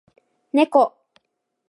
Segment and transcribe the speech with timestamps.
[0.55, 0.81] 猫